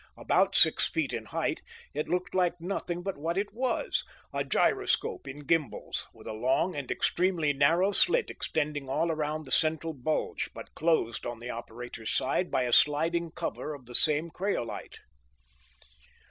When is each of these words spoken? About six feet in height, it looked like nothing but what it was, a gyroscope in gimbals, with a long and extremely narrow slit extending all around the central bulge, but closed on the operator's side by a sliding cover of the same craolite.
About 0.17 0.55
six 0.55 0.89
feet 0.89 1.13
in 1.13 1.25
height, 1.25 1.61
it 1.93 2.09
looked 2.09 2.33
like 2.33 2.59
nothing 2.59 3.03
but 3.03 3.19
what 3.19 3.37
it 3.37 3.53
was, 3.53 4.03
a 4.33 4.43
gyroscope 4.43 5.27
in 5.27 5.41
gimbals, 5.45 6.07
with 6.11 6.25
a 6.25 6.33
long 6.33 6.75
and 6.75 6.89
extremely 6.89 7.53
narrow 7.53 7.91
slit 7.91 8.31
extending 8.31 8.89
all 8.89 9.11
around 9.11 9.45
the 9.45 9.51
central 9.51 9.93
bulge, 9.93 10.49
but 10.55 10.73
closed 10.73 11.27
on 11.27 11.37
the 11.37 11.51
operator's 11.51 12.09
side 12.09 12.49
by 12.49 12.63
a 12.63 12.73
sliding 12.73 13.29
cover 13.29 13.75
of 13.75 13.85
the 13.85 13.93
same 13.93 14.31
craolite. 14.31 15.01